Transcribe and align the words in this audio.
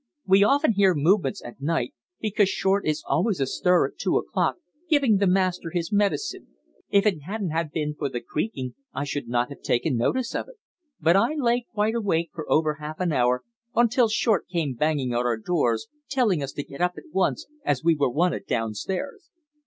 We 0.25 0.43
often 0.43 0.71
hear 0.71 0.95
movements 0.95 1.43
at 1.45 1.61
nights, 1.61 1.93
because 2.19 2.49
Short 2.49 2.87
is 2.87 3.03
always 3.07 3.39
astir 3.39 3.85
at 3.85 3.99
two 3.99 4.17
o'clock, 4.17 4.55
giving 4.89 5.17
the 5.17 5.27
master 5.27 5.69
his 5.69 5.91
medicine. 5.91 6.47
If 6.89 7.05
it 7.05 7.21
hadn't 7.21 7.51
ha' 7.51 7.71
been 7.71 7.93
for 7.93 8.09
the 8.09 8.19
creaking 8.19 8.73
I 8.95 9.03
should 9.03 9.27
not 9.27 9.49
have 9.49 9.61
taken 9.61 9.95
notice 9.97 10.33
of 10.33 10.47
it. 10.49 10.55
But 10.99 11.15
I 11.17 11.35
lay 11.35 11.67
quite 11.71 11.93
wide 11.93 11.95
awake 11.99 12.31
for 12.33 12.51
over 12.51 12.73
half 12.79 12.99
an 12.99 13.11
hour 13.11 13.43
until 13.75 14.07
Short 14.09 14.47
came 14.47 14.73
banging 14.73 15.13
at 15.13 15.17
our 15.19 15.37
doors, 15.37 15.87
telling 16.09 16.41
us 16.41 16.51
to 16.53 16.63
get 16.63 16.81
up 16.81 16.93
at 16.97 17.11
once, 17.13 17.45
as 17.63 17.83
we 17.83 17.95
were 17.95 18.09
wanted 18.09 18.47
downstairs." 18.47 19.29